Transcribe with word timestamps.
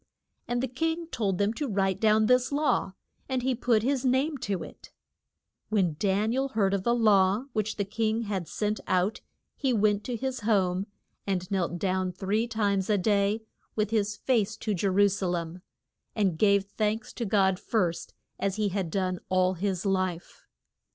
And 0.47 0.63
the 0.63 0.67
king 0.67 1.05
told 1.11 1.37
them 1.37 1.53
to 1.53 1.67
write 1.67 1.99
down 1.99 2.25
this 2.25 2.51
law, 2.51 2.93
and 3.29 3.43
he 3.43 3.53
put 3.53 3.83
his 3.83 4.03
name 4.03 4.35
to 4.39 4.63
it. 4.63 4.89
When 5.69 5.95
Dan 5.99 6.31
i 6.33 6.37
el 6.37 6.47
heard 6.47 6.73
of 6.73 6.81
the 6.81 6.95
law 6.95 7.45
which 7.53 7.75
the 7.75 7.85
king 7.85 8.23
had 8.23 8.47
sent 8.47 8.79
out 8.87 9.21
he 9.55 9.73
went 9.73 10.03
to 10.05 10.15
his 10.15 10.39
home 10.39 10.87
and 11.27 11.51
knelt 11.51 11.77
down 11.77 12.11
three 12.13 12.47
times 12.47 12.89
a 12.89 12.97
day 12.97 13.43
with 13.75 13.91
his 13.91 14.17
face 14.17 14.57
to 14.57 14.73
Je 14.73 14.87
ru 14.87 15.07
sa 15.07 15.27
lem, 15.27 15.61
and 16.15 16.35
gave 16.39 16.65
thanks 16.65 17.13
to 17.13 17.23
God 17.23 17.59
first 17.59 18.15
as 18.39 18.55
he 18.55 18.69
had 18.69 18.89
done 18.89 19.19
all 19.29 19.53
his 19.53 19.85
life. 19.85 20.47